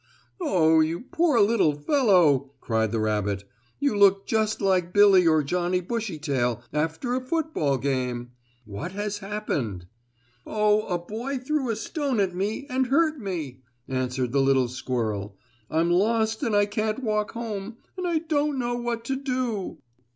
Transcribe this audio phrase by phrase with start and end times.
[0.41, 3.43] "Oh, you poor little fellow!" cried the rabbit.
[3.79, 8.31] "You look just like Billie or Johnny Bushytail after a football game.
[8.65, 9.85] What has happened?"
[10.43, 15.37] "Oh, a boy threw a stone at me, and hurt me!" answered the little squirrel.
[15.69, 19.77] "I'm lost and I can't walk home, and I don't know what to do."